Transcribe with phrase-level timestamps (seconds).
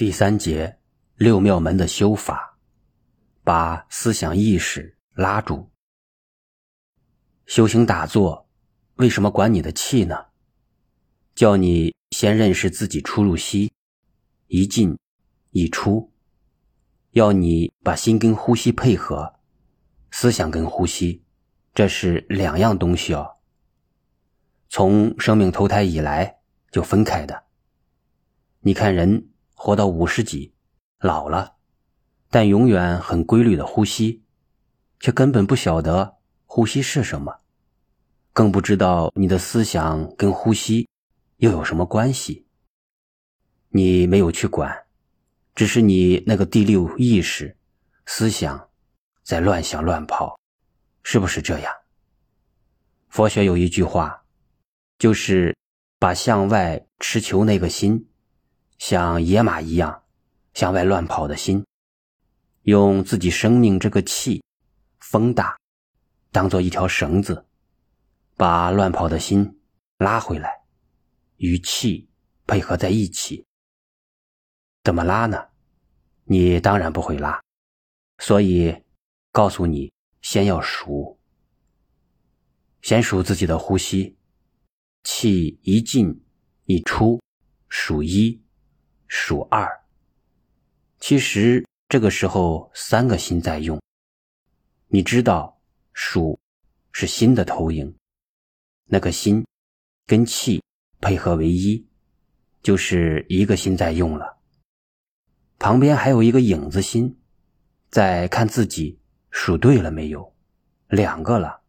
[0.00, 0.78] 第三节
[1.16, 2.56] 六妙门的修法，
[3.44, 5.70] 把思想意识拉住。
[7.44, 8.48] 修行打坐，
[8.94, 10.28] 为什么管你的气呢？
[11.34, 13.74] 叫你先认识自己出入息，
[14.46, 14.96] 一进
[15.50, 16.10] 一出，
[17.10, 19.34] 要你把心跟呼吸配合，
[20.10, 21.22] 思想跟呼吸，
[21.74, 23.36] 这是两样东西哦。
[24.70, 26.38] 从生命投胎以来
[26.72, 27.44] 就分开的。
[28.60, 29.29] 你看人。
[29.62, 30.54] 活到五十几，
[31.00, 31.56] 老了，
[32.30, 34.22] 但永远很规律的呼吸，
[34.98, 37.40] 却根本不晓得呼吸是什么，
[38.32, 40.88] 更不知道你的思想跟呼吸
[41.36, 42.46] 又有什么关系。
[43.68, 44.86] 你没有去管，
[45.54, 47.54] 只是你那个第六意识
[48.06, 48.70] 思想
[49.22, 50.40] 在乱想乱跑，
[51.02, 51.70] 是不是这样？
[53.10, 54.24] 佛学有一句话，
[54.98, 55.54] 就是
[55.98, 58.06] 把向外持求那个心。
[58.80, 60.04] 像野马一样
[60.54, 61.66] 向外乱跑的心，
[62.62, 64.42] 用自己生命这个气
[65.00, 65.54] 风大，
[66.32, 67.44] 当做一条绳子，
[68.36, 69.60] 把乱跑的心
[69.98, 70.62] 拉回来，
[71.36, 72.08] 与气
[72.46, 73.44] 配合在一起。
[74.82, 75.48] 怎么拉呢？
[76.24, 77.38] 你当然不会拉，
[78.16, 78.82] 所以
[79.30, 81.18] 告诉你，先要数，
[82.80, 84.16] 先数自己的呼吸，
[85.04, 86.24] 气一进
[86.64, 87.20] 一出，
[87.68, 88.40] 数一。
[89.12, 89.68] 数二，
[91.00, 93.82] 其实这个时候三个心在用。
[94.86, 95.60] 你知道，
[95.92, 96.38] 数
[96.92, 97.92] 是心的投影，
[98.84, 99.44] 那个心
[100.06, 100.62] 跟气
[101.00, 101.84] 配合为一，
[102.62, 104.38] 就是一个心在用了。
[105.58, 107.18] 旁边还有一个影子心，
[107.90, 108.96] 在看自己
[109.32, 110.32] 数对了没有，
[110.86, 111.60] 两个了，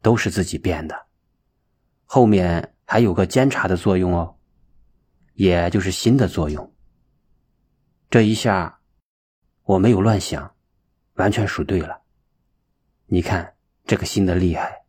[0.00, 1.06] 都是自己变的。
[2.06, 4.38] 后面还有个监察的作用哦，
[5.34, 6.74] 也就是心的作用。
[8.10, 8.80] 这一下，
[9.64, 10.54] 我没有乱想，
[11.16, 12.00] 完全数对了。
[13.04, 14.86] 你看这个心的厉害。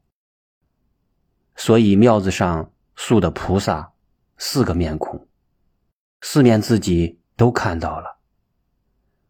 [1.57, 3.91] 所以庙子上塑的菩萨
[4.37, 5.27] 四个面孔，
[6.21, 8.19] 四面自己都看到了。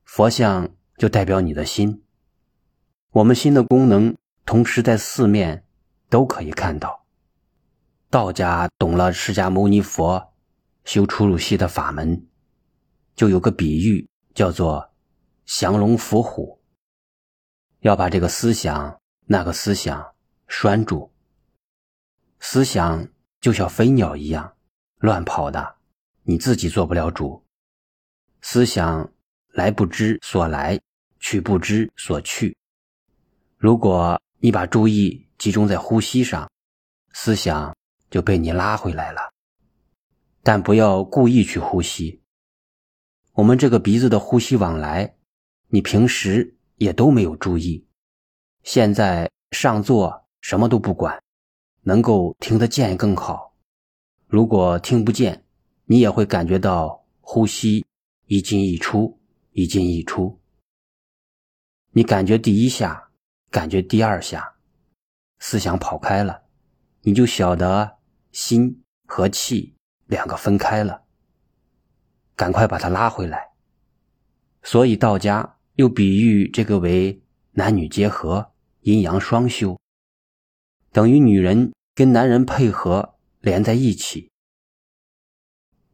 [0.03, 2.03] 佛像就代表你的心，
[3.09, 4.15] 我们心的功能
[4.45, 5.65] 同时在四面
[6.09, 7.07] 都可以看到。
[8.11, 10.31] 道家懂了释迦牟尼佛
[10.85, 12.28] 修出入息的法门。
[13.19, 14.93] 就有个比喻，叫做
[15.43, 16.61] “降龙伏虎”，
[17.83, 20.15] 要把这个思想、那个思想
[20.47, 21.11] 拴住。
[22.39, 23.09] 思想
[23.41, 24.55] 就像飞鸟一样
[24.99, 25.75] 乱跑的，
[26.23, 27.43] 你自己做不了主。
[28.39, 29.11] 思想
[29.49, 30.79] 来不知所来，
[31.19, 32.55] 去不知所去。
[33.57, 36.49] 如果你把注意集中在呼吸上，
[37.11, 37.75] 思想
[38.09, 39.19] 就被你拉回来了。
[40.41, 42.23] 但不要故意去呼吸。
[43.33, 45.15] 我们这个鼻子的呼吸往来，
[45.67, 47.87] 你平时也都没有注意。
[48.63, 51.21] 现在上座什么都不管，
[51.83, 53.55] 能够听得见更好。
[54.27, 55.45] 如果听不见，
[55.85, 57.85] 你也会感觉到呼吸
[58.25, 59.19] 一进一出，
[59.51, 60.39] 一进一出。
[61.91, 63.09] 你感觉第一下，
[63.49, 64.55] 感觉第二下，
[65.39, 66.43] 思想跑开了，
[67.01, 67.97] 你就晓得
[68.31, 69.75] 心和气
[70.05, 71.03] 两个分开了。
[72.39, 73.49] 赶快把他拉回来。
[74.63, 79.77] 所以道家又比喻这个为男女结合，阴阳双修，
[80.93, 84.31] 等于女人跟男人配合连在一起。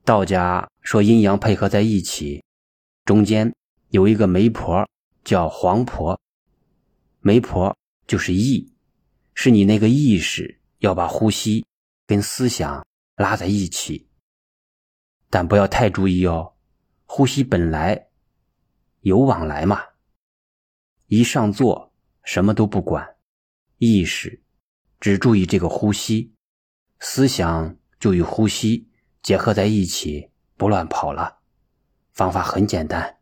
[0.03, 2.43] 道家说阴阳配合在一起，
[3.05, 3.51] 中间
[3.89, 4.87] 有一个媒婆
[5.23, 6.19] 叫黄婆，
[7.21, 7.75] 媒婆
[8.05, 8.71] 就是意，
[9.33, 11.65] 是你那个意识要把呼吸
[12.05, 12.85] 跟思想
[13.15, 14.04] 拉在一起。
[15.29, 16.53] 但不要太注意哦，
[17.05, 18.07] 呼吸本来
[19.01, 19.81] 有往来嘛。
[21.07, 21.93] 一上座
[22.23, 23.17] 什么都不管，
[23.77, 24.41] 意识
[24.99, 26.33] 只注意这个呼吸，
[26.99, 28.89] 思想就与呼吸
[29.21, 31.39] 结合在一起，不乱跑了。
[32.13, 33.17] 方法很简单。